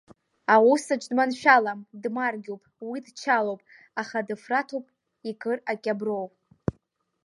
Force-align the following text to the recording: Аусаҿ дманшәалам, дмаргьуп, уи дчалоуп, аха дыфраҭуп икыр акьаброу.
Аусаҿ 0.53 1.03
дманшәалам, 1.11 1.79
дмаргьуп, 2.01 2.63
уи 2.89 2.99
дчалоуп, 3.05 3.61
аха 4.01 4.17
дыфраҭуп 4.27 4.85
икыр 5.29 5.57
акьаброу. 5.71 6.25